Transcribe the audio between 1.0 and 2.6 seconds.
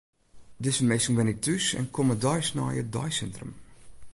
wenje thús en komme deis